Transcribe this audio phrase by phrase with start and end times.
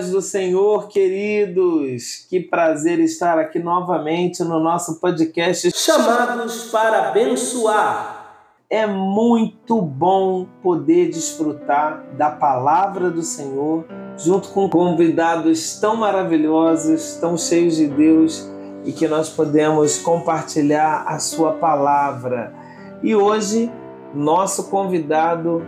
[0.00, 2.24] paz do Senhor, queridos!
[2.30, 8.34] Que prazer estar aqui novamente no nosso podcast Chamados para Abençoar.
[8.70, 13.84] É muito bom poder desfrutar da palavra do Senhor
[14.16, 18.48] junto com convidados tão maravilhosos, tão cheios de Deus
[18.86, 22.54] e que nós podemos compartilhar a Sua palavra.
[23.02, 23.70] E hoje,
[24.14, 25.62] nosso convidado,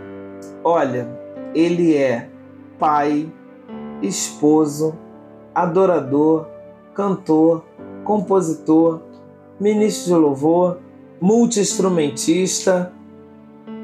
[0.63, 1.07] olha,
[1.53, 2.29] ele é
[2.79, 3.31] pai
[4.03, 4.95] esposo,
[5.55, 6.47] adorador,
[6.93, 7.63] cantor,
[8.03, 9.01] compositor,
[9.59, 10.79] ministro de louvor,
[11.19, 12.91] multi-instrumentista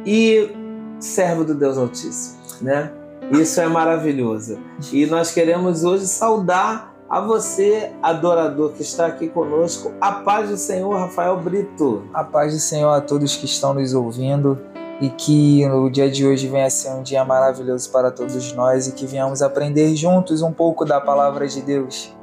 [0.05, 0.51] e
[0.99, 2.91] servo do Deus Altíssimo, né?
[3.31, 4.57] Isso é maravilhoso.
[4.91, 10.57] E nós queremos hoje saudar a você, adorador que está aqui conosco, a paz do
[10.57, 12.03] Senhor, Rafael Brito.
[12.13, 14.59] A paz do Senhor a todos que estão nos ouvindo
[15.01, 18.91] e que o dia de hoje venha ser um dia maravilhoso para todos nós e
[18.91, 22.13] que venhamos aprender juntos um pouco da palavra de Deus.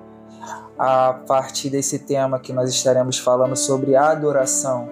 [0.78, 4.90] A partir desse tema que nós estaremos falando sobre a adoração,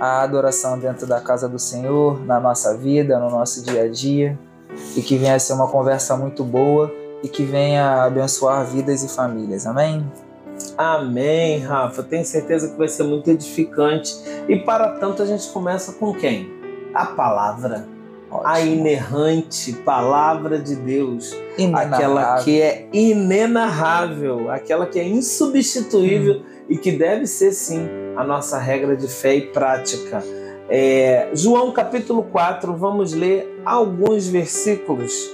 [0.00, 4.38] a adoração dentro da casa do Senhor, na nossa vida, no nosso dia a dia,
[4.96, 9.66] e que venha ser uma conversa muito boa e que venha abençoar vidas e famílias.
[9.66, 10.10] Amém?
[10.76, 12.02] Amém, Rafa.
[12.02, 14.14] Tenho certeza que vai ser muito edificante.
[14.48, 16.55] E para tanto a gente começa com quem?
[16.96, 17.86] A palavra,
[18.30, 18.48] Ótimo.
[18.48, 21.36] a inerrante palavra de Deus,
[21.74, 26.44] aquela que é inenarrável, aquela que é insubstituível hum.
[26.68, 30.22] e que deve ser sim a nossa regra de fé e prática.
[30.68, 35.30] É, João capítulo 4, vamos ler alguns versículos,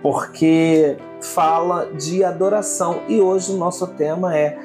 [0.00, 4.56] porque fala de adoração e hoje o nosso tema é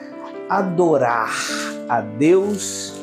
[0.47, 1.33] adorar
[1.89, 2.93] a Deus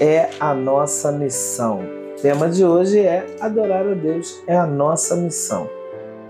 [0.00, 5.68] é a nossa missão tema de hoje é adorar a Deus, é a nossa missão.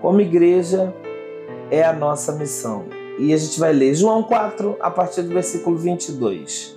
[0.02, 0.92] Como igreja,
[1.70, 2.86] é a nossa missão.
[3.16, 6.76] E a gente vai ler João 4, a partir do versículo 22.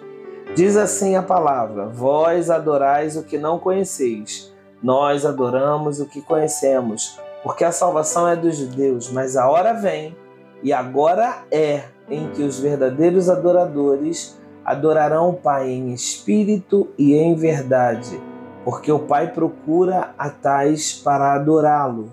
[0.54, 7.20] Diz assim a palavra: Vós adorais o que não conheceis, nós adoramos o que conhecemos,
[7.42, 10.16] porque a salvação é dos judeus, mas a hora vem,
[10.62, 17.34] e agora é, em que os verdadeiros adoradores adorarão o Pai em espírito e em
[17.34, 18.27] verdade
[18.68, 22.10] porque o Pai procura a tais para adorá-lo.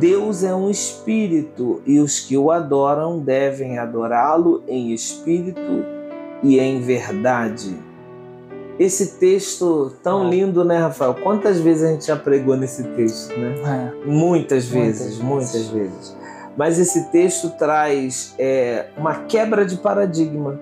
[0.00, 5.84] Deus é um espírito e os que o adoram devem adorá-lo em espírito
[6.42, 7.76] e em verdade.
[8.78, 10.30] Esse texto tão é.
[10.30, 11.12] lindo, né, Rafael?
[11.12, 13.54] Quantas vezes a gente já pregou nesse texto, né?
[13.62, 14.08] É.
[14.08, 16.16] Muitas vezes, muitas, muitas vezes.
[16.56, 20.58] Mas esse texto traz é, uma quebra de paradigma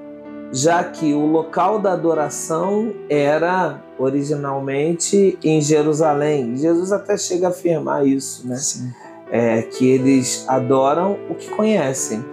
[0.52, 6.56] já que o local da adoração era originalmente em Jerusalém.
[6.56, 8.56] Jesus até chega a afirmar isso, né?
[9.30, 12.24] É, que eles adoram o que conhecem.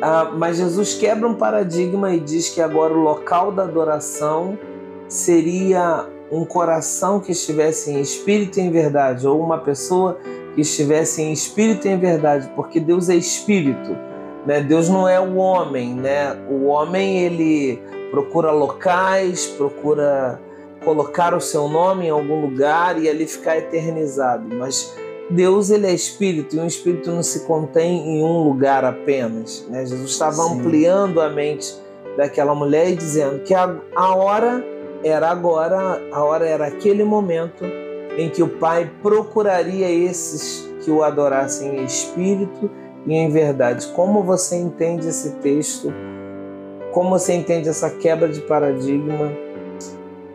[0.00, 4.58] Ah, mas Jesus quebra um paradigma e diz que agora o local da adoração
[5.06, 10.18] seria um coração que estivesse em espírito e em verdade, ou uma pessoa
[10.54, 13.96] que estivesse em espírito e em verdade, porque Deus é espírito.
[14.46, 14.60] Né?
[14.60, 16.36] Deus não é o homem, né?
[16.50, 20.40] O homem ele procura locais, procura
[20.84, 24.44] colocar o seu nome em algum lugar e ali ficar eternizado.
[24.54, 24.94] Mas
[25.30, 29.66] Deus ele é espírito e um espírito não se contém em um lugar apenas.
[29.68, 29.86] Né?
[29.86, 30.60] Jesus estava Sim.
[30.60, 31.74] ampliando a mente
[32.16, 34.64] daquela mulher e dizendo que a, a hora
[35.02, 37.64] era agora, a hora era aquele momento
[38.16, 42.70] em que o Pai procuraria esses que o adorassem em espírito
[43.06, 43.86] e em verdade.
[43.88, 45.92] Como você entende esse texto?
[46.92, 49.32] Como você entende essa quebra de paradigma?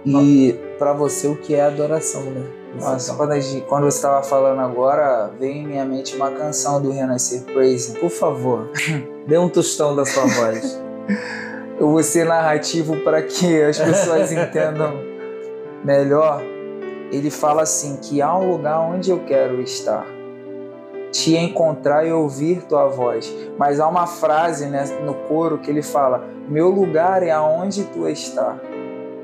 [0.06, 2.44] E para você o que é adoração, né?
[2.80, 6.92] Nossa, quando, gente, quando você estava falando agora, veio em minha mente uma canção do
[6.92, 7.98] Renascer Praise.
[7.98, 8.70] Por favor,
[9.26, 10.80] dê um tostão da sua voz.
[11.80, 14.94] Eu vou ser narrativo para que as pessoas entendam
[15.84, 16.44] melhor.
[17.10, 20.06] Ele fala assim que há um lugar onde eu quero estar
[21.12, 23.34] te encontrar e ouvir tua voz.
[23.58, 28.08] Mas há uma frase né, no coro que ele fala: Meu lugar é aonde tu
[28.08, 28.60] está.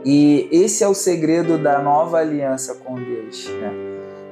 [0.03, 3.47] E esse é o segredo da nova aliança com Deus.
[3.49, 3.71] Né?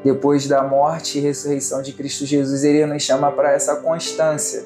[0.03, 4.63] Depois da morte e ressurreição de Cristo Jesus, ele nos chama para essa constância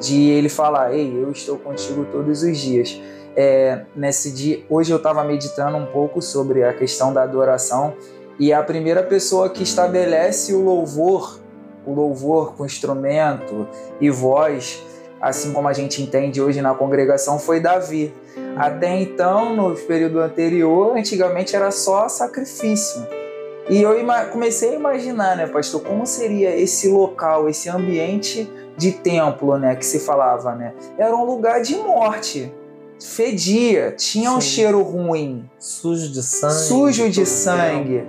[0.00, 3.00] de ele falar: Ei, eu estou contigo todos os dias.
[3.38, 7.94] É, nesse dia, hoje eu estava meditando um pouco sobre a questão da adoração
[8.38, 11.38] e a primeira pessoa que estabelece o louvor
[11.86, 13.68] o louvor com instrumento
[14.00, 14.82] e voz,
[15.20, 18.12] assim como a gente entende hoje na congregação, foi Davi.
[18.56, 23.06] Até então, no período anterior, antigamente era só sacrifício.
[23.68, 23.96] E eu
[24.30, 29.84] comecei a imaginar, né, pastor, como seria esse local, esse ambiente de templo, né, que
[29.84, 30.72] se falava, né?
[30.96, 32.52] Era um lugar de morte.
[33.00, 34.36] Fedia, tinha Sim.
[34.36, 35.48] um cheiro ruim.
[35.58, 36.54] Sujo de sangue.
[36.54, 38.04] Sujo de sangue.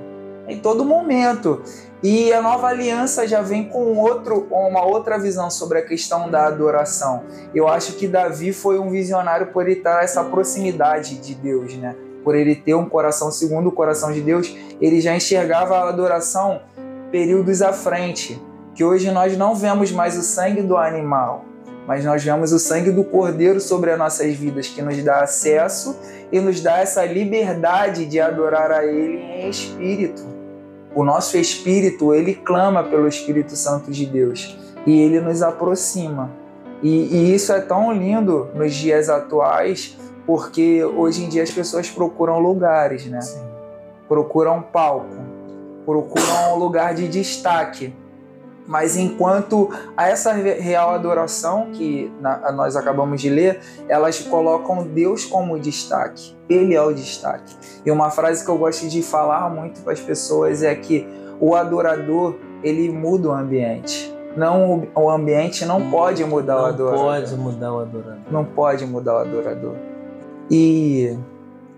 [0.48, 1.62] Em todo momento.
[2.04, 6.46] E a nova aliança já vem com outro, uma outra visão sobre a questão da
[6.46, 7.24] adoração.
[7.56, 11.96] Eu acho que Davi foi um visionário por ele ter essa proximidade de Deus, né?
[12.24, 16.62] Por ele ter um coração segundo o coração de Deus, ele já enxergava a adoração
[17.12, 18.40] períodos à frente.
[18.76, 21.46] Que hoje nós não vemos mais o sangue do animal,
[21.88, 25.98] mas nós vemos o sangue do Cordeiro sobre as nossas vidas, que nos dá acesso
[26.32, 30.37] e nos dá essa liberdade de adorar a Ele em espírito
[30.98, 36.32] o nosso espírito, ele clama pelo Espírito Santo de Deus e ele nos aproxima.
[36.82, 39.96] E, e isso é tão lindo nos dias atuais,
[40.26, 43.22] porque hoje em dia as pessoas procuram lugares, né?
[43.22, 43.46] Sim.
[44.08, 45.06] Procuram palco,
[45.86, 47.94] procuram um lugar de destaque.
[48.68, 52.12] Mas enquanto a essa real adoração que
[52.54, 56.36] nós acabamos de ler, elas colocam Deus como destaque.
[56.50, 57.56] Ele é o destaque.
[57.86, 61.08] E uma frase que eu gosto de falar muito para as pessoas é que
[61.40, 64.14] o adorador ele muda o ambiente.
[64.36, 66.98] Não, o ambiente não pode mudar não o adorador.
[66.98, 68.22] Não pode mudar o adorador.
[68.30, 69.76] Não pode mudar o adorador.
[70.52, 71.18] E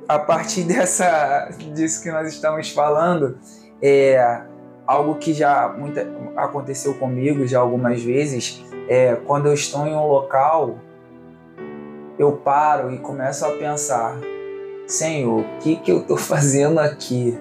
[0.08, 3.38] a partir dessa disso que nós estamos falando,
[3.82, 4.42] é,
[4.90, 10.08] algo que já muita, aconteceu comigo já algumas vezes é quando eu estou em um
[10.08, 10.80] local
[12.18, 14.18] eu paro e começo a pensar
[14.90, 17.38] Senhor, o que, que eu estou fazendo aqui?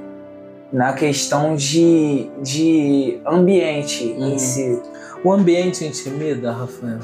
[0.71, 4.39] Na questão de, de ambiente em uhum.
[4.39, 4.83] si.
[5.25, 6.99] O ambiente intimida, Rafael?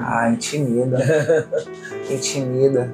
[0.00, 0.98] Ah, intimida.
[2.10, 2.92] intimida.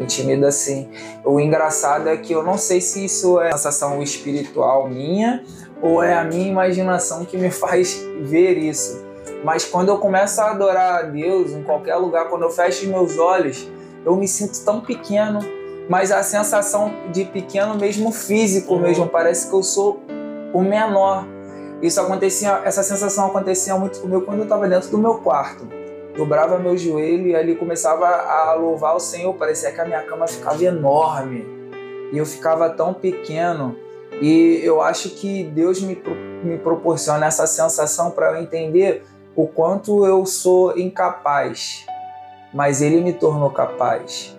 [0.00, 0.88] Intimida sim.
[1.24, 5.44] O engraçado é que eu não sei se isso é sensação espiritual minha
[5.82, 9.04] ou é a minha imaginação que me faz ver isso.
[9.44, 13.18] Mas quando eu começo a adorar a Deus em qualquer lugar, quando eu fecho meus
[13.18, 13.68] olhos,
[14.04, 15.40] eu me sinto tão pequeno,
[15.88, 20.00] mas a sensação de pequeno mesmo físico mesmo, parece que eu sou
[20.52, 21.26] o menor.
[21.80, 25.66] Isso acontecia, essa sensação acontecia muito comigo quando eu estava dentro do meu quarto.
[26.14, 30.26] Dobrava meu joelho e ali começava a louvar o Senhor, parecia que a minha cama
[30.26, 31.46] ficava enorme.
[32.12, 33.76] E eu ficava tão pequeno
[34.20, 36.00] e eu acho que Deus me,
[36.44, 41.86] me proporciona essa sensação para eu entender o quanto eu sou incapaz,
[42.52, 44.36] mas Ele me tornou capaz.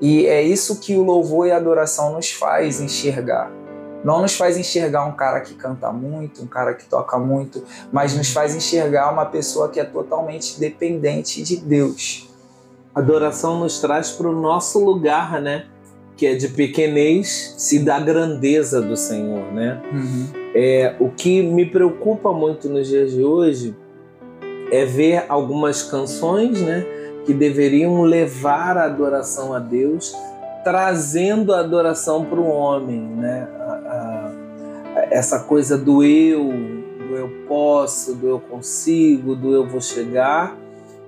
[0.00, 3.50] E é isso que o louvor e a adoração nos faz enxergar.
[4.02, 7.62] Não nos faz enxergar um cara que canta muito, um cara que toca muito,
[7.92, 12.28] mas nos faz enxergar uma pessoa que é totalmente dependente de Deus.
[12.94, 15.66] Adoração nos traz para o nosso lugar, né?
[16.16, 19.80] Que é de pequenez e da grandeza do Senhor, né?
[19.92, 20.26] Uhum.
[20.54, 23.74] É, o que me preocupa muito nos dias de hoje
[24.70, 26.84] é ver algumas canções, né,
[27.24, 30.14] que deveriam levar a adoração a Deus,
[30.64, 33.48] trazendo a adoração para o homem, né?
[33.60, 34.32] A,
[34.94, 36.52] a, essa coisa do eu,
[37.08, 40.61] do eu posso, do eu consigo, do eu vou chegar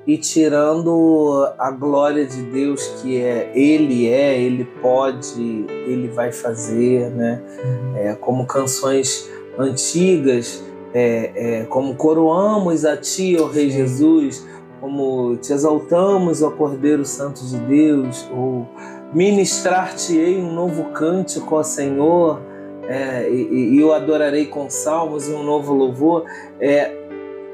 [0.07, 7.11] e tirando a glória de Deus que é Ele é, Ele pode, Ele vai fazer,
[7.11, 7.43] né?
[7.65, 7.97] Uhum.
[7.97, 10.63] É, como canções antigas,
[10.93, 14.47] é, é, como coroamos a Ti, ó Rei Jesus,
[14.81, 18.69] como te exaltamos, ó Cordeiro Santo de Deus, ou
[19.13, 22.41] ministrar-te-ei um novo cântico, ó Senhor,
[22.87, 26.25] é, e, e, eu adorarei com salmos e um novo louvor.
[26.61, 26.93] É,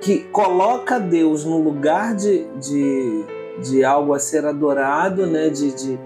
[0.00, 3.24] que coloca Deus no lugar de, de,
[3.62, 5.48] de algo a ser adorado, né?
[5.50, 5.98] de, de,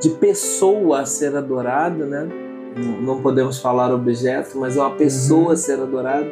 [0.00, 2.28] de pessoa a ser adorada, né?
[3.02, 5.50] não podemos falar objeto, mas é uma pessoa uhum.
[5.50, 6.26] a ser adorada.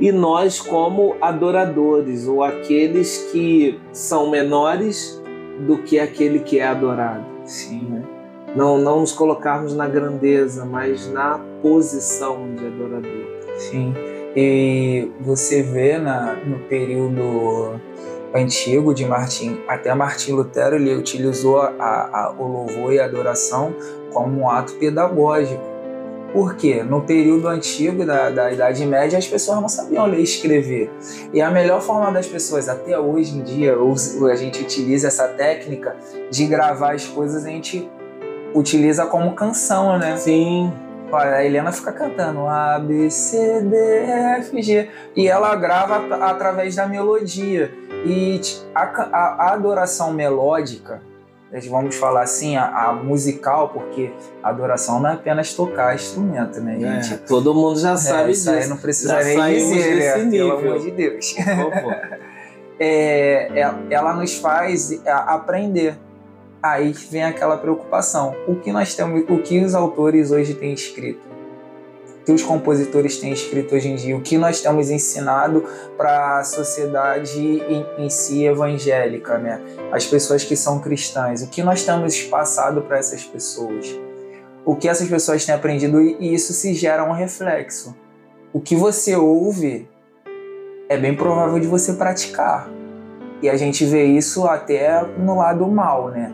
[0.00, 5.22] E nós, como adoradores, ou aqueles que são menores
[5.66, 7.24] do que aquele que é adorado.
[7.44, 7.86] Sim.
[7.90, 8.02] Né?
[8.56, 13.24] Não, não nos colocarmos na grandeza, mas na posição de adorador.
[13.56, 13.94] Sim.
[14.36, 17.80] E você vê na, no período
[18.34, 23.74] antigo de Martim, até Martim Lutero, ele utilizou a, a, o louvor e a adoração
[24.12, 25.62] como um ato pedagógico.
[26.32, 26.82] Por quê?
[26.82, 30.90] No período antigo da, da Idade Média, as pessoas não sabiam ler e escrever.
[31.32, 35.96] E a melhor forma das pessoas, até hoje em dia, a gente utiliza essa técnica
[36.32, 37.88] de gravar as coisas, a gente
[38.52, 40.16] utiliza como canção, né?
[40.16, 40.72] Sim
[41.16, 43.76] a Helena fica cantando A, B, C, D,
[44.38, 44.88] F, G.
[45.16, 47.72] E ela grava através da melodia.
[48.04, 48.40] E
[48.74, 49.18] a, a,
[49.48, 51.00] a adoração melódica,
[51.70, 56.76] vamos falar assim, a, a, musical, porque a adoração não é apenas tocar instrumento, né,
[56.76, 57.18] É, gente?
[57.26, 58.70] todo mundo já sabe isso aí disso.
[58.70, 60.24] não precisa Já nem dizer, né?
[60.24, 60.56] nível.
[60.58, 61.34] Pelo amor de Deus.
[62.76, 65.96] É, é- ela nos faz aprender.
[66.64, 68.34] Aí vem aquela preocupação.
[68.48, 71.20] O que nós temos, o que os autores hoje têm escrito?
[72.22, 74.16] O que os compositores têm escrito hoje em dia?
[74.16, 75.62] O que nós temos ensinado
[75.94, 79.60] para a sociedade em, em si evangélica, né?
[79.92, 81.42] As pessoas que são cristãs.
[81.42, 84.00] O que nós temos passado para essas pessoas?
[84.64, 87.94] O que essas pessoas têm aprendido e isso se gera um reflexo.
[88.54, 89.86] O que você ouve
[90.88, 92.70] é bem provável de você praticar.
[93.42, 96.32] E a gente vê isso até no lado mal, né?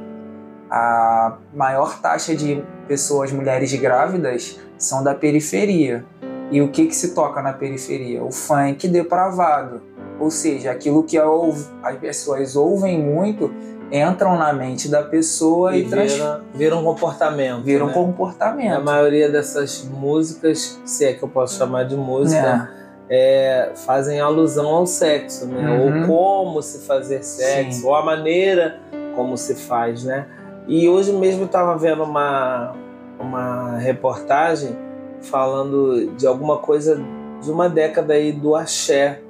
[0.71, 6.05] A maior taxa de pessoas, mulheres grávidas, são da periferia.
[6.51, 8.23] E o que, que se toca na periferia?
[8.23, 9.83] O funk depravado.
[10.19, 13.53] Ou seja, aquilo que as pessoas ouvem muito
[13.91, 16.13] entram na mente da pessoa e, E trans...
[16.13, 17.63] vira, vira um comportamento.
[17.65, 17.93] viram né?
[17.93, 18.75] um comportamento.
[18.77, 22.71] A maioria dessas músicas, se é que eu posso chamar de música,
[23.09, 23.71] É.
[23.71, 25.69] é, fazem alusão ao sexo, né?
[25.69, 26.03] Uhum.
[26.03, 27.87] Ou como se fazer sexo, Sim.
[27.87, 28.79] ou a maneira
[29.17, 30.27] como se faz, né?
[30.69, 32.75] E hoje mesmo estava vendo uma,
[33.19, 34.77] uma reportagem
[35.23, 37.01] falando de alguma coisa
[37.43, 39.21] de uma década aí do axé,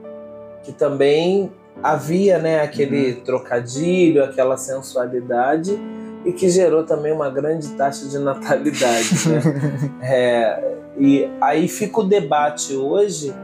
[0.63, 1.51] que também
[1.83, 5.79] havia né, aquele trocadilho, aquela sensualidade
[6.25, 9.29] e que gerou também uma grande taxa de natalidade.
[9.29, 9.41] né?
[10.03, 13.35] É, e aí fica o debate hoje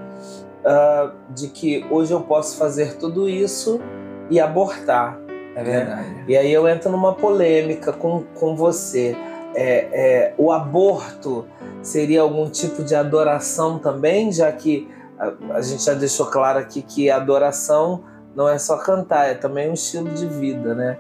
[0.64, 3.80] ah, de que hoje eu posso fazer tudo isso
[4.28, 5.18] e abortar.
[5.56, 6.24] É verdade.
[6.28, 9.16] E aí eu entro numa polêmica com, com você.
[9.54, 11.46] É, é, o aborto
[11.82, 14.86] seria algum tipo de adoração também, já que
[15.18, 19.70] a, a gente já deixou claro aqui que adoração não é só cantar, é também
[19.70, 20.98] um estilo de vida, né?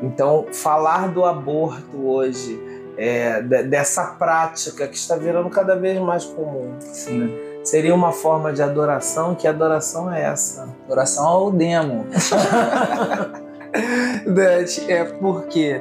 [0.00, 2.62] Então, falar do aborto hoje,
[2.96, 7.34] é, de- dessa prática que está virando cada vez mais comum, Sim.
[7.64, 9.34] seria uma forma de adoração?
[9.34, 10.68] Que adoração é essa?
[10.84, 12.06] Adoração ao demo.
[14.26, 15.80] Dante, é porque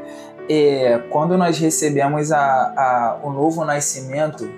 [0.50, 4.50] é, quando nós recebemos a, a- o novo nascimento,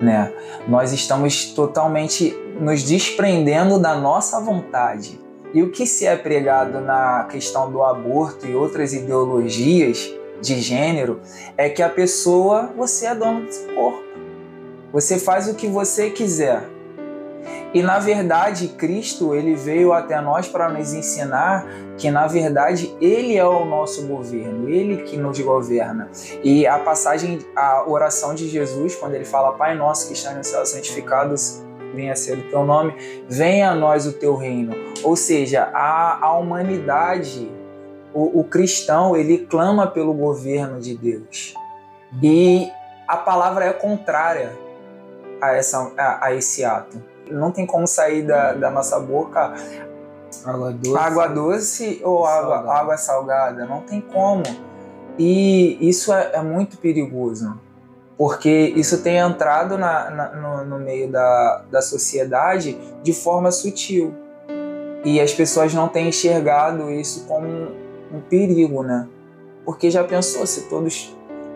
[0.00, 0.32] né,
[0.68, 5.20] nós estamos totalmente nos desprendendo da nossa vontade.
[5.52, 11.20] E o que se é pregado na questão do aborto e outras ideologias de gênero
[11.56, 14.02] é que a pessoa, você é dono do seu corpo.
[14.92, 16.68] Você faz o que você quiser.
[17.72, 23.36] E na verdade, Cristo, ele veio até nós para nos ensinar que na verdade ele
[23.36, 26.08] é o nosso governo, ele que nos governa.
[26.42, 30.44] E a passagem, a oração de Jesus, quando ele fala: Pai nosso que está no
[30.44, 31.34] céu, santificado
[31.94, 32.94] venha ser o teu nome,
[33.28, 34.74] venha a nós o teu reino.
[35.02, 37.50] Ou seja, a, a humanidade,
[38.12, 41.54] o, o cristão, ele clama pelo governo de Deus.
[42.22, 42.68] E
[43.06, 44.52] a palavra é contrária
[45.40, 47.00] a, essa, a, a esse ato.
[47.30, 49.54] Não tem como sair da, da nossa boca
[50.44, 50.96] Água doce.
[50.98, 52.78] água doce ou água, Salgada.
[52.80, 53.66] água salgada.
[53.66, 54.42] Não tem como.
[55.18, 57.58] E isso é, é muito perigoso.
[58.18, 64.14] Porque isso tem entrado na- na- no, no meio da, da sociedade de forma sutil.
[65.04, 67.68] E as pessoas não têm enxergado isso como um,
[68.12, 69.06] um perigo, né?
[69.64, 71.13] Porque já pensou se todos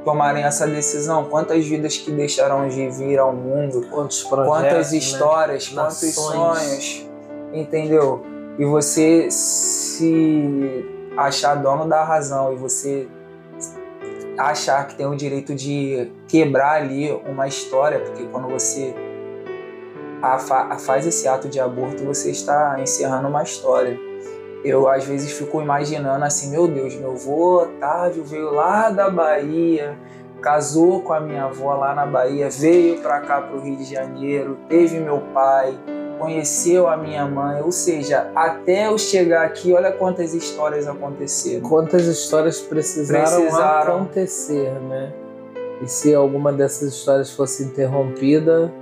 [0.09, 1.25] tomarem essa decisão?
[1.25, 3.87] Quantas vidas que deixarão de vir ao mundo?
[3.91, 4.99] Quantos projetos, quantas né?
[4.99, 6.15] histórias, quantos Nações.
[6.15, 7.07] sonhos,
[7.53, 8.25] entendeu?
[8.59, 13.07] E você se achar dono da razão e você
[14.39, 18.95] achar que tem o direito de quebrar ali uma história, porque quando você
[20.87, 24.08] faz esse ato de aborto, você está encerrando uma história.
[24.65, 29.97] Eu às vezes fico imaginando assim, meu Deus, meu avô Otávio veio lá da Bahia,
[30.41, 33.85] casou com a minha avó lá na Bahia, veio para cá para o Rio de
[33.85, 35.79] Janeiro, teve meu pai,
[36.19, 41.69] conheceu a minha mãe, ou seja, até eu chegar aqui, olha quantas histórias aconteceram.
[41.69, 43.95] Quantas histórias precisaram, Precisaram.
[43.97, 45.13] acontecer, né?
[45.81, 48.73] E se alguma dessas histórias fosse interrompida,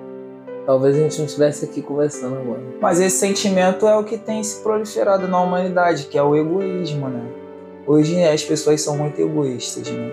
[0.67, 2.61] talvez a gente não estivesse aqui conversando agora.
[2.81, 7.09] Mas esse sentimento é o que tem se proliferado na humanidade, que é o egoísmo,
[7.09, 7.25] né?
[7.87, 10.11] Hoje as pessoas são muito egoístas, né?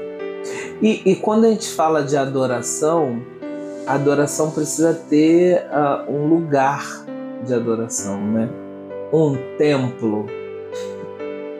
[0.81, 3.21] E, e quando a gente fala de adoração,
[3.87, 7.05] a adoração precisa ter ah, um lugar
[7.43, 8.47] de adoração, né?
[9.11, 10.27] Um templo.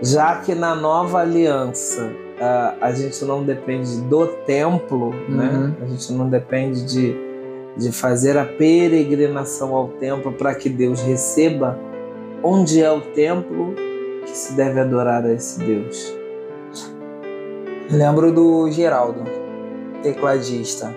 [0.02, 5.74] Já que na nova aliança ah, a gente não depende do templo, né?
[5.80, 5.86] Uhum.
[5.86, 7.33] A gente não depende de,
[7.76, 11.80] de fazer a peregrinação ao templo para que Deus receba.
[12.44, 13.74] Onde é o templo
[14.26, 16.14] que se deve adorar a esse Deus?
[17.90, 19.24] Lembro do Geraldo,
[20.02, 20.94] tecladista,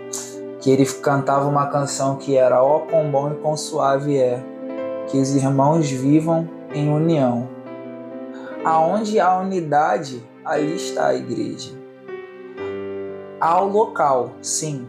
[0.61, 4.43] que ele cantava uma canção que era Ó quão bom e quão suave é
[5.07, 7.49] que os irmãos vivam em união.
[8.65, 11.73] Aonde há unidade, ali está a igreja.
[13.41, 14.87] Há o local, sim.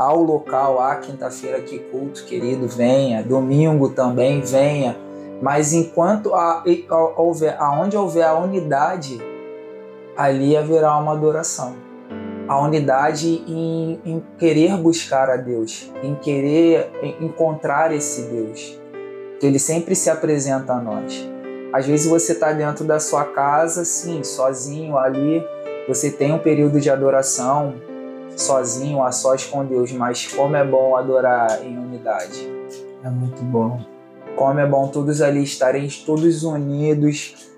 [0.00, 3.22] Há o local, há quinta-feira que culto, querido, venha.
[3.22, 4.96] Domingo também, venha.
[5.42, 6.32] Mas enquanto
[7.18, 9.20] houver, aonde houver a unidade,
[10.16, 11.74] ali haverá uma adoração.
[12.48, 16.90] A unidade em, em querer buscar a Deus, em querer
[17.20, 18.80] encontrar esse Deus.
[19.38, 21.28] Que ele sempre se apresenta a nós.
[21.74, 25.44] Às vezes você está dentro da sua casa, sim, sozinho ali,
[25.86, 27.89] você tem um período de adoração
[28.40, 32.48] sozinho, a sós com Deus, mas como é bom adorar em unidade.
[33.04, 33.80] É muito bom.
[34.36, 37.50] Como é bom todos ali estarem todos unidos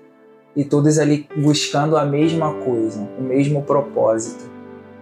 [0.55, 4.51] e todos ali buscando a mesma coisa, o mesmo propósito.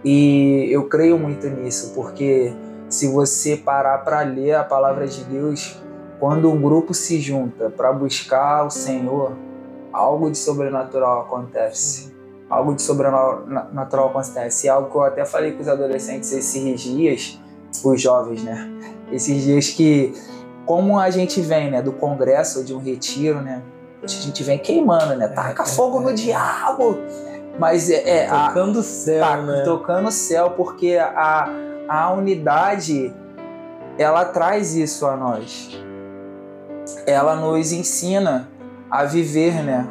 [0.04, 2.54] E eu creio muito nisso, porque
[2.90, 5.82] se você parar para ler a palavra de Deus,
[6.20, 9.34] quando um grupo se junta para buscar o Senhor,
[9.92, 12.11] algo de sobrenatural acontece.
[12.52, 14.68] Algo de sobrenatural acontece.
[14.68, 17.42] E algo que eu até falei com os adolescentes esses dias,
[17.84, 18.70] os jovens, né?
[19.12, 20.14] Esses dias que,
[20.66, 23.64] como a gente vem, né, do congresso ou de um retiro, né?
[24.04, 25.28] A gente vem queimando, né?
[25.30, 26.98] Taca fogo no diabo!
[27.58, 28.26] Mas é.
[28.26, 29.62] é tocando o céu, tá, né?
[29.64, 31.50] Tocando o céu, porque a,
[31.88, 33.14] a unidade
[33.98, 35.82] ela traz isso a nós
[37.06, 38.50] ela nos ensina
[38.90, 39.88] a viver, né?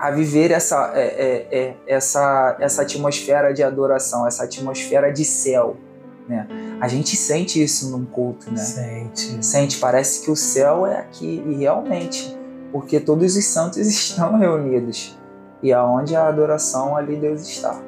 [0.00, 5.76] A viver essa, é, é, é, essa, essa atmosfera de adoração, essa atmosfera de céu,
[6.26, 6.46] né?
[6.80, 8.56] A gente sente isso num culto, né?
[8.56, 9.44] Sente.
[9.44, 12.34] Sente, parece que o céu é aqui, e realmente,
[12.72, 15.18] porque todos os santos estão reunidos.
[15.62, 17.78] E aonde a adoração, ali Deus está.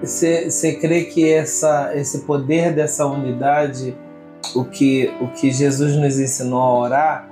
[0.00, 3.98] Você crê que essa, esse poder dessa unidade,
[4.54, 7.30] o que, o que Jesus nos ensinou a orar,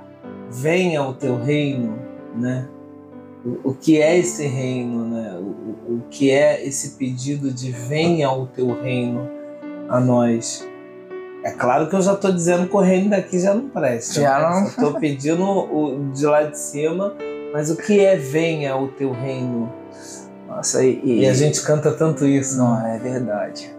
[0.51, 1.97] venha o teu reino,
[2.35, 2.67] né?
[3.47, 5.39] O, o que é esse reino, né?
[5.39, 9.29] O, o que é esse pedido de venha o teu reino
[9.87, 10.67] a nós?
[11.43, 14.19] É claro que eu já estou dizendo que o reino daqui já não presta.
[14.19, 14.49] Já né?
[14.49, 14.67] não.
[14.67, 17.15] Estou pedindo o de lá de cima,
[17.53, 19.71] mas o que é venha o teu reino?
[20.45, 22.57] Nossa, e, e, e a gente canta tanto isso.
[22.57, 23.73] Não, é verdade.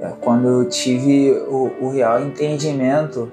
[0.00, 3.30] É quando eu tive o, o real entendimento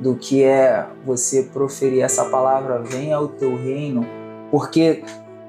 [0.00, 4.06] do que é você proferir essa palavra venha ao teu reino,
[4.54, 5.02] porque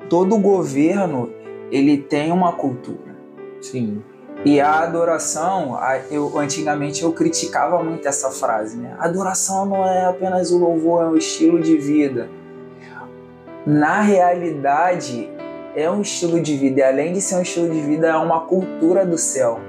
[0.10, 1.30] todo governo
[1.70, 3.15] ele tem uma cultura.
[3.62, 4.02] Sim.
[4.44, 5.78] E a adoração,
[6.10, 8.96] eu antigamente eu criticava muito essa frase, né?
[8.98, 12.28] Adoração não é apenas o louvor, é um estilo de vida.
[13.63, 15.30] Na realidade,
[15.76, 18.41] é um estilo de vida, e além de ser um estilo de vida, é uma
[18.41, 19.60] cultura do céu.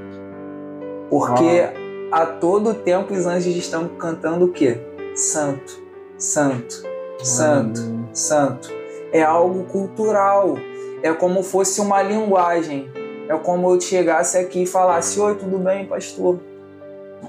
[1.11, 4.81] Porque ah a todo tempo os anjos estão cantando o quê?
[5.15, 5.83] Santo,
[6.17, 6.83] santo,
[7.23, 8.07] santo, hum.
[8.13, 8.86] santo.
[9.13, 10.57] É algo cultural.
[11.03, 12.91] É como fosse uma linguagem.
[13.29, 16.41] É como eu chegasse aqui e falasse: Oi, tudo bem, pastor?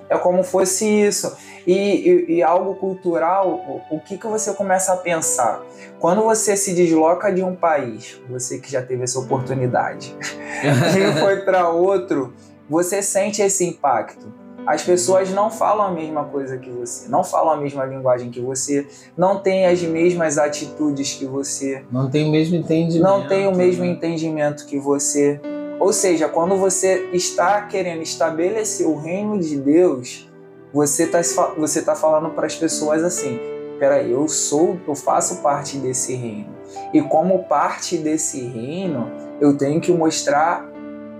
[0.09, 1.35] É como fosse isso.
[1.65, 5.61] E, e, e, algo cultural, o, o que, que você começa a pensar?
[5.99, 10.15] Quando você se desloca de um país, você que já teve essa oportunidade,
[10.63, 12.33] e foi para outro,
[12.69, 17.53] você sente esse impacto as pessoas não falam a mesma coisa que você, não falam
[17.53, 22.31] a mesma linguagem que você, não têm as mesmas atitudes que você, não tem o
[22.31, 23.91] mesmo entendimento, não tem o mesmo né?
[23.91, 25.39] entendimento que você.
[25.79, 30.29] Ou seja, quando você está querendo estabelecer o reino de Deus,
[30.73, 31.21] você está
[31.57, 33.39] você tá falando para as pessoas assim:
[33.79, 36.49] peraí, eu sou, eu faço parte desse reino.
[36.93, 40.69] E como parte desse reino, eu tenho que mostrar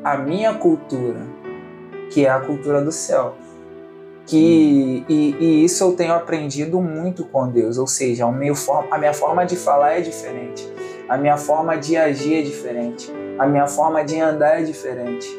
[0.04, 1.22] a minha cultura,
[2.10, 3.36] que é a cultura do céu.
[4.26, 8.54] Que, e, e, isso eu tenho aprendido muito com Deus, ou seja, o meu,
[8.92, 10.70] a minha forma de falar é diferente,
[11.08, 15.30] a minha forma de agir é diferente, a minha forma de andar é diferente,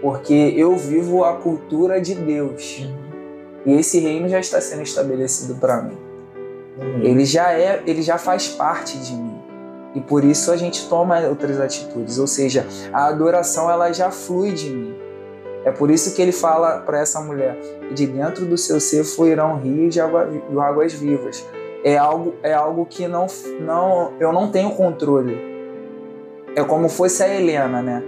[0.00, 2.88] porque eu vivo a cultura de Deus
[3.66, 5.98] e esse reino já está sendo estabelecido para mim.
[6.78, 7.02] Uhum.
[7.02, 9.36] Ele já é, ele já faz parte de mim.
[9.94, 14.52] E por isso a gente toma outras atitudes, ou seja, a adoração ela já flui
[14.52, 14.97] de mim.
[15.64, 17.56] É por isso que ele fala para essa mulher:
[17.92, 21.44] de dentro do seu ser fluirão rios de, água, de águas vivas.
[21.84, 23.26] É algo, é algo que não,
[23.60, 25.38] não, eu não tenho controle.
[26.56, 28.02] É como fosse a Helena, né?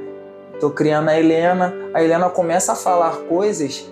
[0.59, 3.89] Tô criando a Helena, a Helena começa a falar coisas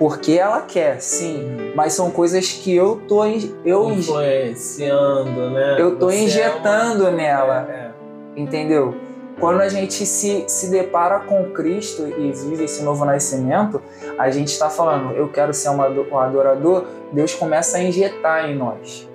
[0.00, 1.72] porque ela quer, sim, uhum.
[1.74, 3.22] mas são coisas que eu tô
[3.66, 5.76] eu influenciando, né?
[5.78, 7.16] Eu tô Você injetando é uma...
[7.16, 7.68] nela.
[7.68, 7.90] É, é.
[8.34, 8.94] Entendeu?
[9.40, 13.82] Quando a gente se, se depara com Cristo e vive esse novo nascimento,
[14.18, 19.08] a gente está falando, eu quero ser um adorador, Deus começa a injetar em nós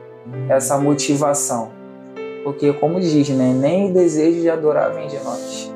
[0.49, 1.71] essa motivação.
[2.43, 5.73] Porque, como diz, né, nem o desejo de adorar vem de nós,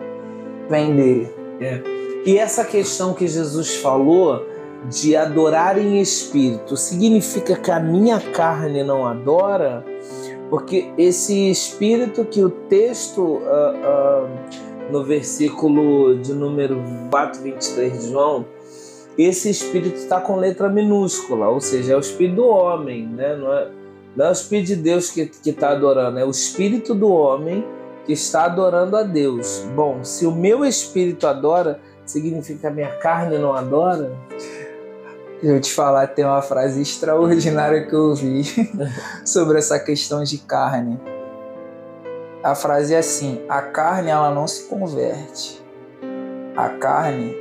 [0.68, 1.32] vem dele.
[1.62, 1.82] É.
[2.26, 4.46] E essa questão que Jesus falou
[4.90, 9.84] de adorar em espírito significa que a minha carne não adora?
[10.50, 16.82] Porque esse espírito que o texto, uh, uh, no versículo de número
[17.12, 18.46] 4, 23 de João,
[19.18, 23.36] esse espírito está com letra minúscula, ou seja, é o espírito do homem, né?
[23.36, 23.68] não, é,
[24.16, 27.64] não é o espírito de Deus que está adorando, é o espírito do homem
[28.06, 29.66] que está adorando a Deus.
[29.76, 34.12] Bom, se o meu espírito adora, significa que a minha carne não adora?
[35.42, 38.44] Eu te falar, tem uma frase extraordinária que eu ouvi
[39.24, 41.00] sobre essa questão de carne.
[42.44, 45.64] A frase é assim: a carne ela não se converte.
[46.58, 47.34] A carne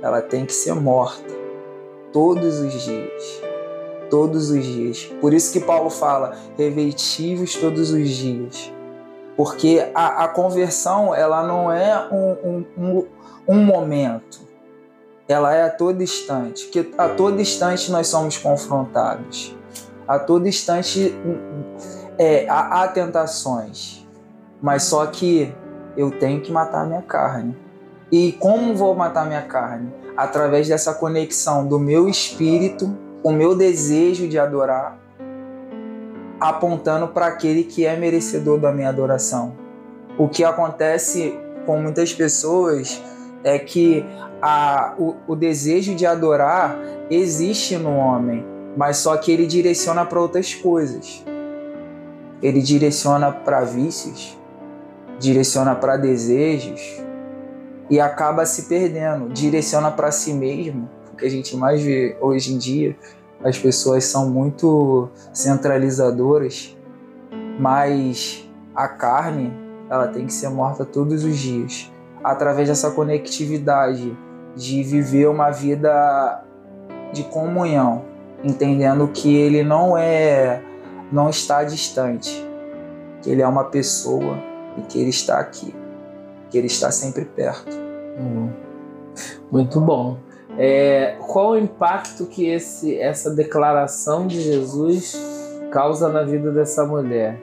[0.00, 1.34] ela tem que ser morta
[2.12, 3.42] todos os dias.
[4.08, 5.12] Todos os dias.
[5.20, 8.72] Por isso que Paulo fala: revestivos todos os dias.
[9.36, 13.06] Porque a, a conversão ela não é um, um, um,
[13.48, 14.49] um momento
[15.32, 19.56] ela é a todo instante, que a todo instante nós somos confrontados,
[20.06, 21.14] a todo instante
[22.18, 24.06] é, há, há tentações,
[24.60, 25.54] mas só que
[25.96, 27.56] eu tenho que matar a minha carne.
[28.10, 29.92] E como vou matar minha carne?
[30.16, 34.98] Através dessa conexão do meu espírito, o meu desejo de adorar,
[36.40, 39.54] apontando para aquele que é merecedor da minha adoração.
[40.18, 43.00] O que acontece com muitas pessoas
[43.42, 44.04] é que
[44.40, 46.78] a, o, o desejo de adorar
[47.10, 48.44] existe no homem,
[48.76, 51.24] mas só que ele direciona para outras coisas.
[52.42, 54.38] Ele direciona para vícios,
[55.18, 56.80] direciona para desejos
[57.90, 62.54] e acaba se perdendo, direciona para si mesmo, o que a gente mais vê hoje
[62.54, 62.96] em dia.
[63.42, 66.76] As pessoas são muito centralizadoras,
[67.58, 69.52] mas a carne
[69.90, 71.90] ela tem que ser morta todos os dias
[72.22, 74.16] através dessa conectividade
[74.54, 76.42] de viver uma vida
[77.12, 78.04] de comunhão,
[78.42, 80.62] entendendo que ele não é
[81.12, 82.46] não está distante,
[83.22, 84.38] que ele é uma pessoa
[84.78, 85.74] e que ele está aqui,
[86.48, 87.76] que ele está sempre perto.
[88.18, 88.50] Hum.
[89.50, 90.18] Muito bom.
[90.56, 95.16] É, qual o impacto que esse, essa declaração de Jesus
[95.70, 97.40] causa na vida dessa mulher?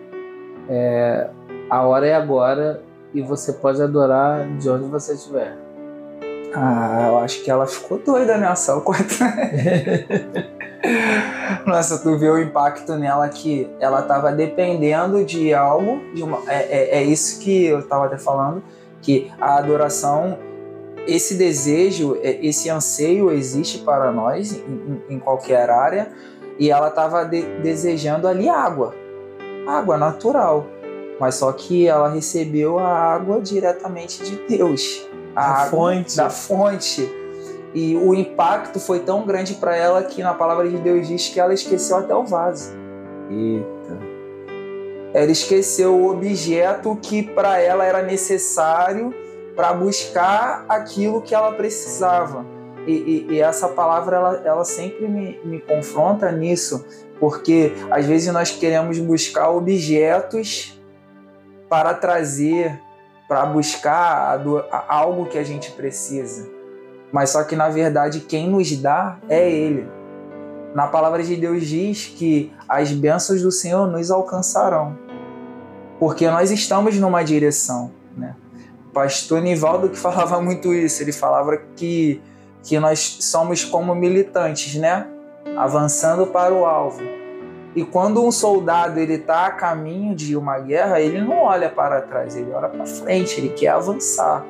[0.69, 1.29] É,
[1.69, 5.55] a hora é agora e você pode adorar de onde você estiver.
[6.53, 9.15] Ah, eu acho que ela ficou doida nessa quarta.
[11.65, 16.55] Nossa, tu vê o impacto nela que ela estava dependendo de algo, de uma, é,
[16.55, 18.63] é, é, isso que eu estava até falando,
[19.01, 20.37] que a adoração,
[21.05, 26.11] esse desejo, é, esse anseio existe para nós em, em qualquer área,
[26.57, 28.95] e ela estava de, desejando ali água,
[29.67, 30.65] água natural,
[31.19, 36.17] mas só que ela recebeu a água diretamente de Deus a, fonte.
[36.17, 37.09] da fonte.
[37.73, 41.39] E o impacto foi tão grande para ela que na palavra de Deus diz que
[41.39, 42.71] ela esqueceu até o vaso.
[43.29, 44.17] Eita.
[45.13, 49.13] Ela esqueceu o objeto que para ela era necessário
[49.55, 52.45] para buscar aquilo que ela precisava.
[52.85, 56.85] E, e, e, essa palavra ela, ela sempre me, me confronta nisso,
[57.19, 60.76] porque às vezes nós queremos buscar objetos
[61.69, 62.79] para trazer
[63.27, 64.41] para buscar
[64.87, 66.49] algo que a gente precisa.
[67.11, 69.87] Mas só que na verdade quem nos dá é Ele.
[70.73, 74.97] Na palavra de Deus diz que as bênçãos do Senhor nos alcançarão,
[75.99, 77.91] porque nós estamos numa direção.
[78.15, 78.35] Né?
[78.89, 82.21] O pastor Nivaldo que falava muito isso, ele falava que,
[82.63, 85.07] que nós somos como militantes, né?
[85.57, 87.01] avançando para o alvo.
[87.77, 92.01] E quando um soldado ele está a caminho de uma guerra, ele não olha para
[92.01, 94.43] trás, ele olha para frente, ele quer avançar.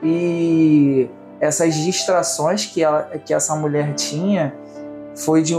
[0.00, 4.54] E essas distrações que, ela, que essa mulher tinha
[5.16, 5.52] foi de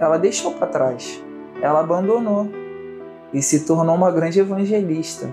[0.00, 1.22] ela deixou para trás,
[1.62, 2.48] ela abandonou
[3.32, 5.32] e se tornou uma grande evangelista,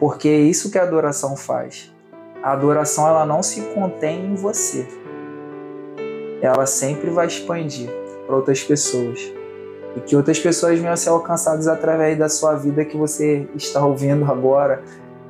[0.00, 1.94] porque é isso que a adoração faz.
[2.42, 4.84] A adoração ela não se contém em você,
[6.42, 7.88] ela sempre vai expandir
[8.26, 9.32] para outras pessoas
[9.96, 13.84] e que outras pessoas venham a ser alcançadas através da sua vida que você está
[13.84, 14.82] ouvindo agora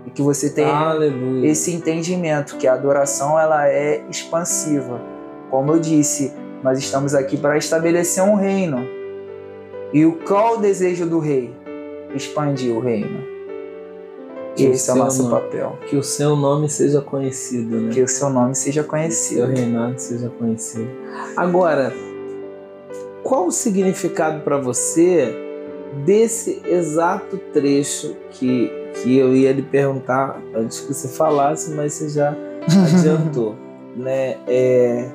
[0.07, 1.49] e que você tenha Aleluia.
[1.49, 5.01] esse entendimento que a adoração ela é expansiva.
[5.51, 8.87] Como eu disse, nós estamos aqui para estabelecer um reino.
[9.93, 11.55] E o qual o desejo do rei?
[12.15, 13.35] Expandir o reino.
[14.57, 15.79] Que esse é o nosso nome, papel.
[15.89, 17.93] Que o seu nome seja conhecido, né?
[17.93, 19.47] Que o seu nome seja Que o conhecido.
[19.47, 20.89] seu reinado seja conhecido.
[21.37, 21.93] Agora,
[23.25, 25.35] qual o significado para você
[26.05, 32.11] desse exato trecho que, que eu ia lhe perguntar antes que você falasse, mas você
[32.11, 32.37] já
[32.95, 33.57] adiantou,
[33.97, 34.37] né?
[34.47, 35.11] É,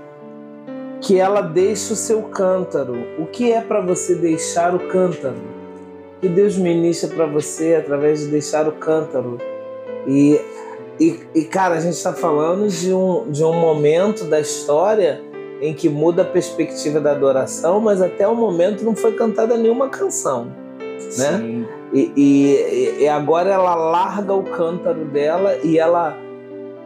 [1.02, 2.98] que ela deixa o seu cântaro.
[3.19, 5.38] O que é para você deixar o cântaro?
[6.19, 9.38] Que Deus ministra para você através de deixar o cântaro.
[10.08, 10.41] E,
[11.00, 15.29] e, e cara, a gente está falando de um, de um momento da história
[15.62, 19.89] em que muda a perspectiva da adoração, mas até o momento não foi cantada nenhuma
[19.89, 20.45] canção.
[21.17, 21.38] Né?
[21.38, 21.65] Sim.
[21.93, 26.15] E, e, e agora ela larga o cântaro dela e ela,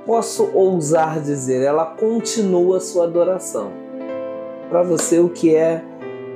[0.05, 3.71] posso ousar dizer, ela continua a sua adoração.
[4.69, 5.83] Para você, o que é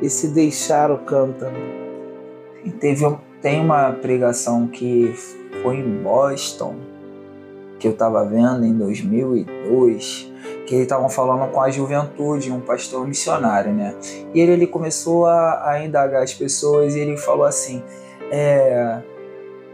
[0.01, 1.55] esse deixar o cântaro?
[2.63, 3.05] E Teve,
[3.41, 5.13] tem uma pregação que
[5.63, 6.75] foi em Boston,
[7.79, 10.31] que eu estava vendo em 2002,
[10.67, 13.95] que eles estavam falando com a juventude, um pastor missionário, né?
[14.33, 17.81] E ele, ele começou a, a indagar as pessoas e ele falou assim:
[18.29, 18.99] é,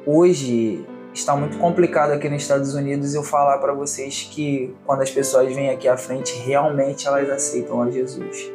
[0.06, 5.10] hoje está muito complicado aqui nos Estados Unidos eu falar para vocês que quando as
[5.10, 8.52] pessoas vêm aqui à frente, realmente elas aceitam a Jesus.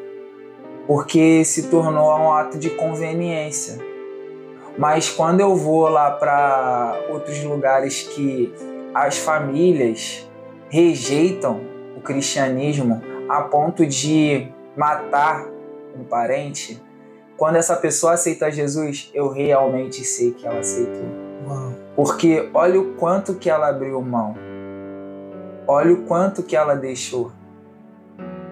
[0.87, 3.79] Porque se tornou um ato de conveniência.
[4.79, 8.55] Mas quando eu vou lá para outros lugares que
[8.95, 10.27] as famílias
[10.71, 15.47] rejeitam o cristianismo a ponto de matar
[15.95, 16.81] um parente,
[17.37, 21.09] quando essa pessoa aceita Jesus, eu realmente sei que ela aceitou.
[21.97, 24.37] Porque olha o quanto que ela abriu mão.
[25.67, 27.33] Olha o quanto que ela deixou.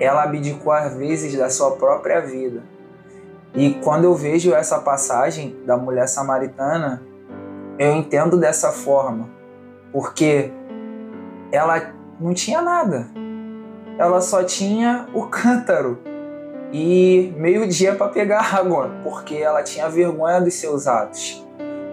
[0.00, 2.62] Ela abdicou às vezes da sua própria vida.
[3.54, 7.02] E quando eu vejo essa passagem da mulher samaritana,
[7.78, 9.28] eu entendo dessa forma.
[9.92, 10.50] Porque
[11.52, 13.06] ela não tinha nada.
[13.98, 15.98] Ela só tinha o cântaro
[16.72, 21.44] e meio-dia para pegar água, porque ela tinha vergonha dos seus atos.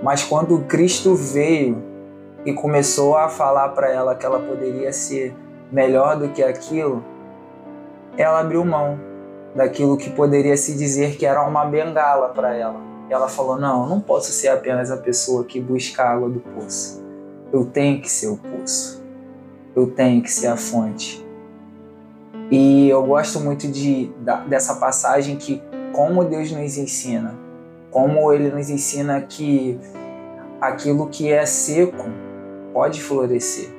[0.01, 1.81] Mas quando Cristo veio
[2.45, 5.33] e começou a falar para ela que ela poderia ser
[5.71, 7.03] melhor do que aquilo,
[8.17, 8.99] ela abriu mão
[9.55, 12.81] daquilo que poderia se dizer que era uma bengala para ela.
[13.09, 17.01] Ela falou: Não, não posso ser apenas a pessoa que busca a água do poço.
[17.51, 19.01] Eu tenho que ser o poço.
[19.75, 21.22] Eu tenho que ser a fonte.
[22.51, 27.35] E eu gosto muito de, da- dessa passagem que, como Deus nos ensina,
[27.89, 29.79] como Ele nos ensina que
[30.61, 32.05] aquilo que é seco
[32.73, 33.69] pode florescer,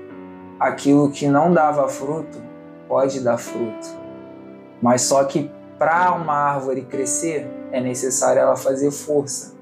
[0.59, 2.39] aquilo que não dava fruto
[2.89, 3.89] pode dar fruto.
[4.81, 9.55] Mas só que para uma árvore crescer é necessário ela fazer força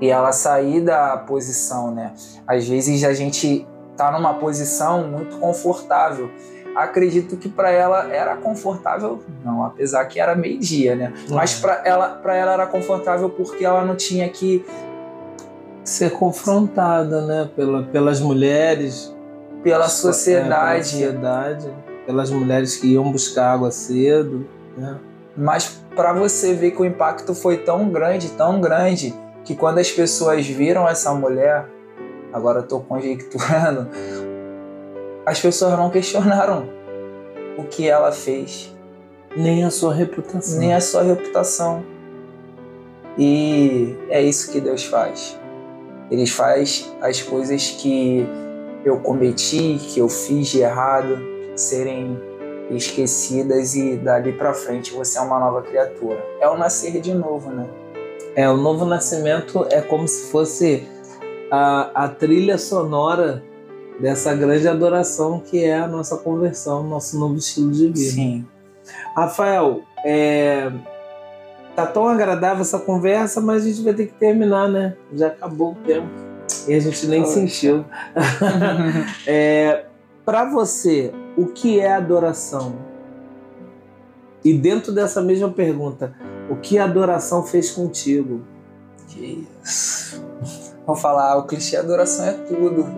[0.00, 2.12] e ela sair da posição, né?
[2.46, 6.30] Às vezes a gente tá numa posição muito confortável.
[6.74, 11.12] Acredito que para ela era confortável, não, apesar que era meio-dia, né?
[11.28, 14.64] Mas para ela, para ela era confortável porque ela não tinha que
[15.84, 19.14] ser confrontada, né, pela, pelas mulheres,
[19.62, 21.74] pela é, sociedade, pela sociedade,
[22.06, 24.98] pelas mulheres que iam buscar água cedo, né?
[25.36, 29.90] Mas para você ver que o impacto foi tão grande, tão grande, que quando as
[29.90, 31.66] pessoas viram essa mulher,
[32.32, 33.88] agora eu tô conjecturando,
[35.28, 36.66] as pessoas não questionaram
[37.58, 38.74] o que ela fez,
[39.36, 40.58] Nem a sua reputação.
[40.58, 41.84] nem a sua reputação.
[43.18, 45.38] E é isso que Deus faz.
[46.10, 48.26] Ele faz as coisas que
[48.82, 51.18] eu cometi, que eu fiz de errado,
[51.54, 52.18] serem
[52.70, 56.24] esquecidas e dali pra frente você é uma nova criatura.
[56.40, 57.66] É o nascer de novo, né?
[58.34, 60.88] É, o novo nascimento é como se fosse
[61.50, 63.42] a, a trilha sonora
[63.98, 67.98] dessa grande adoração que é a nossa conversão, nosso novo estilo de vida.
[67.98, 68.46] Sim.
[69.14, 70.70] Rafael, é,
[71.74, 74.96] tá tão agradável essa conversa, mas a gente vai ter que terminar, né?
[75.12, 76.08] Já acabou o tempo
[76.66, 77.34] e a gente nem Poxa.
[77.34, 77.84] sentiu.
[79.26, 79.84] É,
[80.24, 82.76] Para você, o que é adoração?
[84.44, 86.14] E dentro dessa mesma pergunta,
[86.48, 88.42] o que a adoração fez contigo?
[89.08, 90.22] Que isso.
[90.88, 92.86] Vou falar, o clichê adoração é tudo.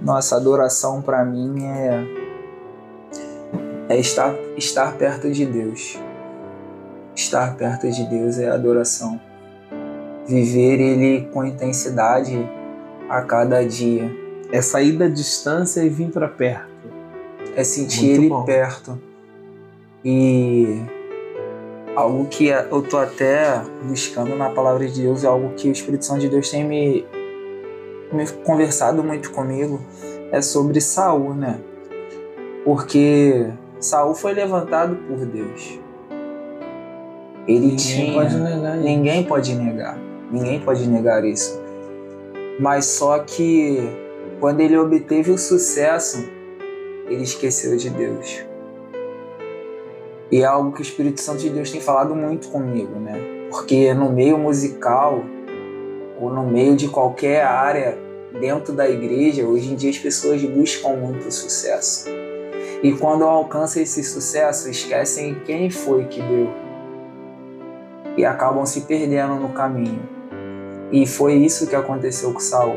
[0.00, 2.02] Nossa, adoração pra mim é
[3.90, 5.98] é estar estar perto de Deus.
[7.14, 9.20] Estar perto de Deus é adoração.
[10.26, 12.48] Viver ele com intensidade
[13.06, 14.10] a cada dia.
[14.50, 16.88] É sair da distância e vir para perto.
[17.54, 18.44] É sentir Muito ele bom.
[18.46, 18.98] perto.
[20.02, 20.80] E
[22.00, 26.04] algo que eu tô até buscando na palavra de Deus, é algo que o Espírito
[26.04, 27.06] Santo de Deus tem me
[28.44, 29.80] conversado muito comigo
[30.32, 31.60] é sobre Saul, né?
[32.64, 35.78] Porque Saul foi levantado por Deus.
[37.46, 38.12] Ele Ninguém tinha.
[38.12, 38.84] pode negar isso.
[38.84, 39.98] Ninguém pode negar.
[40.30, 41.60] Ninguém pode negar isso.
[42.60, 43.88] Mas só que
[44.38, 46.28] quando ele obteve o sucesso,
[47.08, 48.44] ele esqueceu de Deus.
[50.30, 53.18] E é algo que o Espírito Santo de Deus tem falado muito comigo, né?
[53.50, 55.24] Porque no meio musical
[56.20, 57.98] ou no meio de qualquer área
[58.38, 62.08] dentro da igreja, hoje em dia as pessoas buscam muito sucesso.
[62.82, 66.48] E quando alcançam esse sucesso, esquecem quem foi que deu.
[68.16, 70.00] E acabam se perdendo no caminho.
[70.92, 72.76] E foi isso que aconteceu com Saul.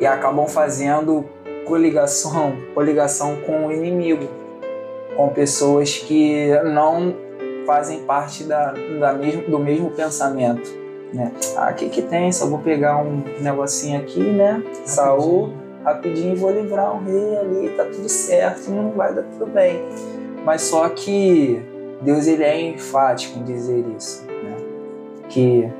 [0.00, 1.26] E acabam fazendo
[1.66, 4.28] coligação, coligação com o inimigo,
[5.20, 7.14] com pessoas que não
[7.66, 10.70] fazem parte da, da mesmo, do mesmo pensamento.
[11.12, 11.30] Né?
[11.56, 12.32] Ah, o que, que tem?
[12.32, 14.62] Só vou pegar um negocinho aqui, né?
[14.86, 15.52] Saul,
[15.84, 19.82] rapidinho vou livrar um rei ali, tá tudo certo, não vai dar tudo bem.
[20.42, 21.60] Mas só que
[22.00, 24.56] Deus ele é enfático em dizer isso, né?
[25.28, 25.70] que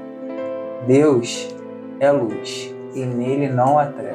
[0.86, 1.48] Deus
[1.98, 4.09] é luz e nele não há trevas.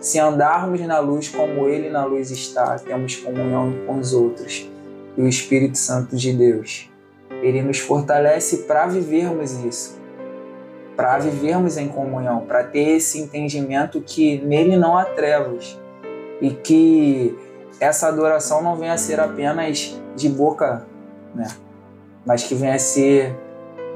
[0.00, 4.70] Se andarmos na luz como ele na luz está, temos comunhão com os outros.
[5.16, 6.88] E o Espírito Santo de Deus,
[7.42, 9.98] ele nos fortalece para vivermos isso.
[10.96, 15.76] Para vivermos em comunhão, para ter esse entendimento que nele não há trevas.
[16.40, 17.36] E que
[17.80, 20.86] essa adoração não venha a ser apenas de boca,
[21.34, 21.48] né?
[22.24, 23.36] Mas que venha a ser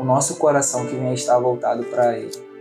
[0.01, 2.52] o nosso coração que venha a estar voltado para ele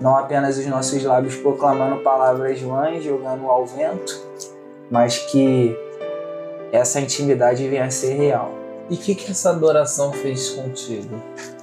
[0.00, 4.22] não apenas os nossos lábios proclamando palavras vãs, jogando ao vento,
[4.90, 5.76] mas que
[6.72, 8.52] essa intimidade venha a ser real.
[8.90, 11.20] E o que, que essa adoração fez contigo?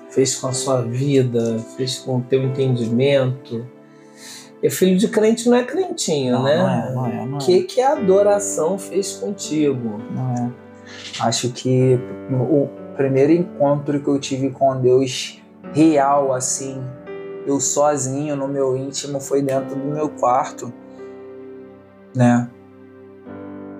[0.10, 1.60] Fez com a sua vida?
[1.78, 3.66] Fez com o teu entendimento?
[4.64, 6.58] E filho de crente não é crentinho, Não, né?
[6.58, 7.46] não é, não é, não O é.
[7.46, 10.00] que, que a adoração fez contigo?
[10.12, 10.52] Não é.
[11.20, 12.00] Acho que
[12.32, 15.42] o primeiro encontro que eu tive com Deus
[15.74, 16.84] real, assim,
[17.46, 20.72] eu sozinho no meu íntimo, foi dentro do meu quarto,
[22.16, 22.50] né?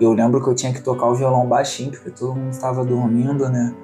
[0.00, 3.48] Eu lembro que eu tinha que tocar o violão baixinho, porque todo mundo estava dormindo,
[3.48, 3.74] né?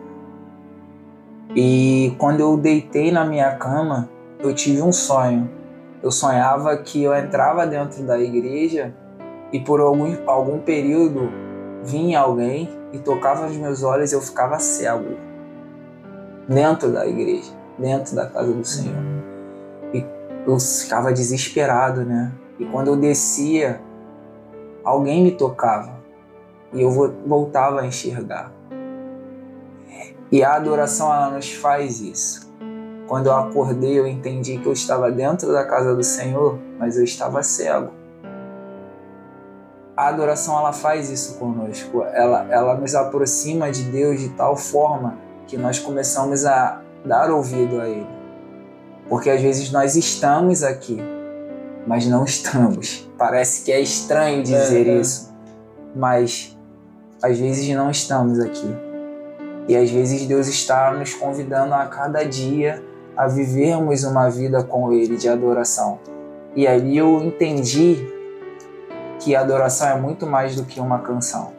[1.55, 4.09] E quando eu deitei na minha cama,
[4.41, 5.49] eu tive um sonho.
[6.03, 8.95] Eu sonhava que eu entrava dentro da igreja
[9.53, 11.29] e por algum, algum período
[11.83, 15.17] vinha alguém e tocava nos meus olhos e eu ficava cego.
[16.49, 19.08] Dentro da igreja, dentro da casa do Senhor.
[20.47, 22.33] Eu ficava desesperado, né?
[22.59, 23.81] E quando eu descia,
[24.85, 25.99] alguém me tocava
[26.73, 28.53] e eu vo- voltava a enxergar.
[30.31, 32.53] E a adoração ela nos faz isso.
[33.07, 37.05] Quando eu acordei, eu entendi que eu estava dentro da casa do Senhor, mas eu
[37.05, 37.91] estava cego.
[39.97, 42.03] A adoração ela faz isso conosco.
[42.13, 47.81] Ela, ela nos aproxima de Deus de tal forma que nós começamos a dar ouvido
[47.81, 48.18] a Ele.
[49.09, 51.01] Porque às vezes nós estamos aqui,
[51.87, 53.09] mas não estamos.
[53.17, 55.01] Parece que é estranho dizer É, é.
[55.01, 55.35] isso,
[55.97, 56.57] mas
[57.23, 58.69] às vezes não estamos aqui.
[59.67, 62.83] E às vezes Deus está nos convidando a cada dia
[63.17, 65.99] a vivermos uma vida com Ele de adoração.
[66.55, 68.07] E ali eu entendi
[69.19, 71.53] que a adoração é muito mais do que uma canção.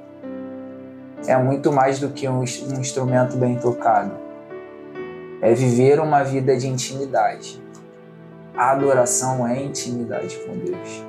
[1.27, 4.11] É muito mais do que um, um instrumento bem tocado.
[5.41, 7.61] É viver uma vida de intimidade.
[8.55, 11.05] A adoração é intimidade com Deus.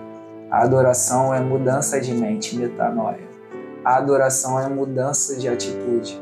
[0.50, 3.28] A adoração é mudança de mente, metanoia.
[3.84, 6.20] A adoração é mudança de atitude.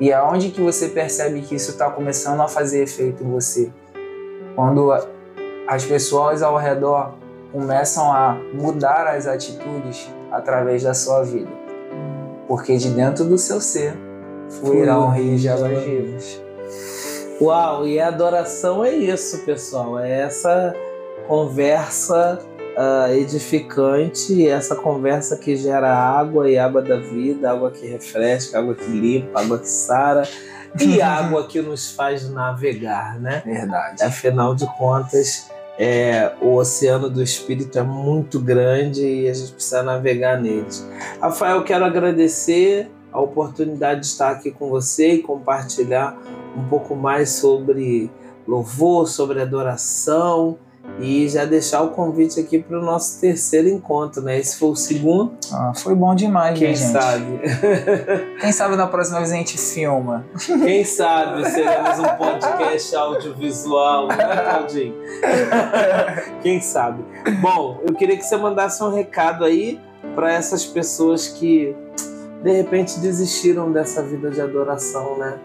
[0.00, 3.70] E aonde que você percebe que isso está começando a fazer efeito em você?
[4.54, 4.92] Quando
[5.66, 7.14] as pessoas ao redor
[7.52, 11.50] começam a mudar as atitudes através da sua vida.
[12.48, 13.94] Porque de dentro do seu ser
[14.48, 16.39] fluirá um rio de águas vivas.
[17.40, 19.98] Uau, e a adoração é isso, pessoal.
[19.98, 20.74] É essa
[21.26, 22.38] conversa
[22.76, 28.74] ah, edificante, essa conversa que gera água e água da vida, água que refresca, água
[28.74, 30.28] que limpa, água que sara
[30.78, 33.42] e água que nos faz navegar, né?
[33.44, 34.02] Verdade.
[34.02, 39.82] Afinal de contas, é, o oceano do espírito é muito grande e a gente precisa
[39.82, 40.86] navegar neles.
[41.20, 46.16] Rafael, quero agradecer a oportunidade de estar aqui com você e compartilhar
[46.56, 48.10] um pouco mais sobre
[48.46, 50.58] louvor, sobre adoração
[50.98, 54.38] E já deixar o convite aqui para o nosso terceiro encontro, né?
[54.38, 55.32] Esse foi o segundo.
[55.52, 56.92] Ah, foi bom demais, Quem né, gente?
[56.92, 57.40] sabe?
[58.40, 60.26] Quem sabe na próxima vez a gente filma.
[60.46, 64.94] Quem sabe seremos um podcast audiovisual, né, Claudinho?
[66.42, 67.04] Quem sabe?
[67.40, 69.78] Bom, eu queria que você mandasse um recado aí
[70.14, 71.74] para essas pessoas que
[72.42, 75.38] de repente desistiram dessa vida de adoração, né?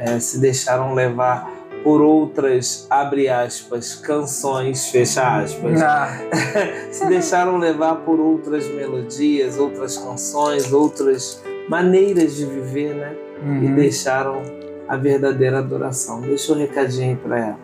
[0.00, 5.82] É, se deixaram levar por outras, abre aspas, canções, fecha aspas.
[5.82, 6.08] Ah,
[6.90, 13.14] se deixaram levar por outras melodias, outras canções, outras maneiras de viver, né?
[13.42, 13.74] E uhum.
[13.74, 14.42] deixaram
[14.88, 16.22] a verdadeira adoração.
[16.22, 17.58] Deixa um recadinho aí pra ela.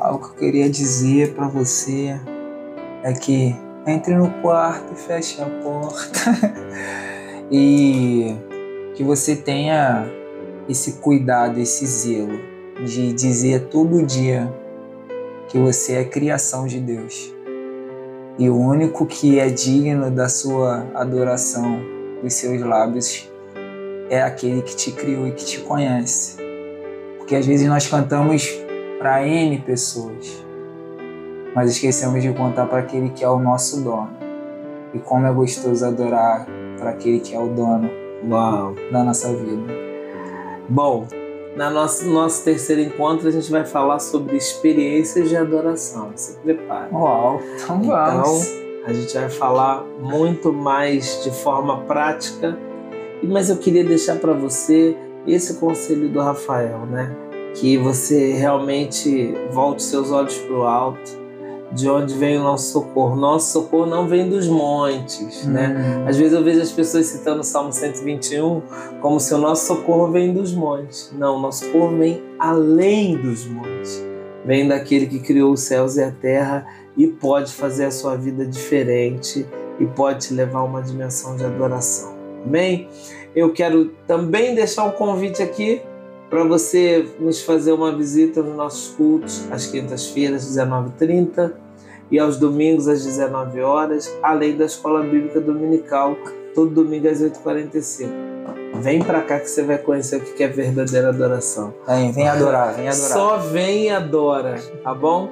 [0.00, 2.18] Algo que eu queria dizer pra você
[3.02, 3.54] é que
[3.86, 6.20] entre no quarto e feche a porta.
[7.52, 8.34] e
[8.94, 10.10] que você tenha
[10.68, 12.38] esse cuidado, esse zelo
[12.84, 14.52] de dizer todo dia
[15.48, 17.32] que você é criação de Deus.
[18.38, 21.80] E o único que é digno da sua adoração,
[22.22, 23.30] dos seus lábios,
[24.10, 26.36] é aquele que te criou e que te conhece.
[27.18, 28.48] Porque às vezes nós cantamos
[28.98, 30.44] para N pessoas,
[31.54, 34.10] mas esquecemos de contar para aquele que é o nosso dono.
[34.92, 36.46] E como é gostoso adorar
[36.78, 37.88] para aquele que é o dono
[38.28, 38.74] Uau!
[38.90, 39.83] da nossa vida.
[40.68, 41.06] Bom,
[41.56, 46.10] na nosso, nosso terceiro encontro a gente vai falar sobre experiências de adoração.
[46.16, 46.92] Se prepare.
[46.92, 48.52] Uau, então Então, vamos.
[48.86, 52.58] a gente vai falar muito mais de forma prática,
[53.22, 54.96] mas eu queria deixar para você
[55.26, 57.14] esse conselho do Rafael, né?
[57.54, 61.23] Que você realmente volte seus olhos para o alto,
[61.74, 63.16] de onde vem o nosso socorro.
[63.16, 65.98] Nosso socorro não vem dos montes, né?
[65.98, 68.62] Hum, Às vezes eu vejo as pessoas citando o Salmo 121
[69.00, 71.12] como se o nosso socorro vem dos montes.
[71.18, 74.04] Não, o nosso socorro vem além dos montes.
[74.44, 76.66] Vem daquele que criou os céus e a terra
[76.96, 79.44] e pode fazer a sua vida diferente
[79.80, 82.14] e pode te levar a uma dimensão de adoração.
[82.46, 82.88] Amém?
[83.34, 85.82] Eu quero também deixar um convite aqui
[86.30, 91.63] para você nos fazer uma visita nos nossos cultos às quintas-feiras, 19h30
[92.10, 96.16] e aos domingos às 19 horas, além da escola bíblica dominical,
[96.54, 98.08] todo domingo às 8h45.
[98.80, 101.72] Vem para cá que você vai conhecer o que é verdadeira adoração.
[101.86, 103.08] Vem, vem adorar, vem adorar.
[103.08, 105.30] Só vem e adora, tá bom?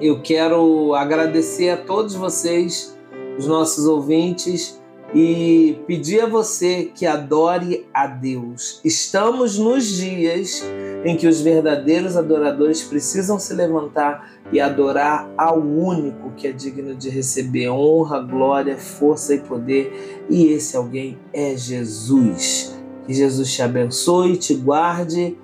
[0.00, 2.96] Eu quero agradecer a todos vocês,
[3.38, 4.80] os nossos ouvintes,
[5.14, 8.80] e pedir a você que adore a Deus.
[8.84, 10.62] Estamos nos dias
[11.04, 16.94] em que os verdadeiros adoradores precisam se levantar e adorar ao único que é digno
[16.94, 22.76] de receber honra, glória, força e poder, e esse alguém é Jesus.
[23.06, 25.36] Que Jesus te abençoe, te guarde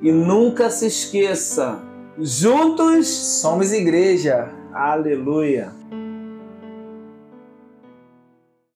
[0.00, 1.82] e nunca se esqueça,
[2.18, 4.50] juntos, Somos igreja.
[4.72, 5.77] aleluia.